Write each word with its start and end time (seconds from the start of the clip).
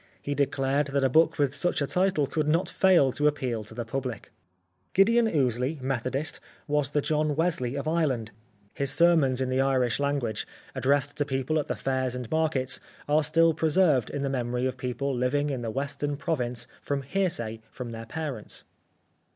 He 0.19 0.33
declared 0.33 0.87
that 0.87 1.03
a 1.03 1.09
book 1.09 1.37
with 1.37 1.53
such 1.53 1.79
a 1.79 1.85
title 1.85 2.25
could 2.25 2.47
not 2.47 2.67
fail 2.67 3.11
to 3.11 3.27
appeal 3.27 3.63
to 3.63 3.75
the 3.75 3.85
public. 3.85 4.31
Gideon 4.93 5.27
Ouseley, 5.27 5.77
Methodist, 5.79 6.39
was 6.67 6.89
the 6.89 7.01
John 7.01 7.35
Wesley 7.35 7.75
of 7.75 7.87
Ireland. 7.87 8.31
His 8.73 8.89
sermons 8.91 9.41
in 9.41 9.49
the 9.51 9.61
Irish 9.61 9.99
language, 9.99 10.47
addressed 10.73 11.17
to 11.17 11.23
people 11.25 11.59
at 11.59 11.67
the 11.67 11.75
fairs 11.75 12.15
and 12.15 12.31
markets, 12.31 12.79
are 13.07 13.23
still 13.23 13.53
preserved 13.53 14.09
in 14.09 14.23
the 14.23 14.27
memory 14.29 14.65
of 14.65 14.75
people 14.75 15.15
living 15.15 15.51
in 15.51 15.61
the 15.61 15.69
western 15.69 16.17
province 16.17 16.65
from 16.81 17.03
hearsay 17.03 17.61
from 17.69 17.91
their 17.91 18.07
parents. 18.07 18.63